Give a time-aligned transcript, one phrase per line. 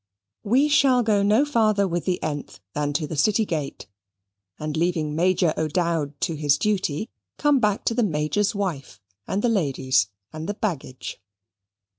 [0.43, 3.85] We shall go no farther with the th than to the city gate:
[4.57, 9.47] and leaving Major O'Dowd to his duty, come back to the Major's wife, and the
[9.49, 11.21] ladies and the baggage.